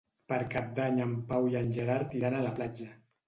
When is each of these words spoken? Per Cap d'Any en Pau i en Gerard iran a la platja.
Per 0.31 0.37
Cap 0.53 0.71
d'Any 0.79 0.97
en 1.03 1.11
Pau 1.31 1.45
i 1.53 1.59
en 1.61 1.69
Gerard 1.77 2.17
iran 2.21 2.39
a 2.39 2.43
la 2.47 2.55
platja. 2.61 2.89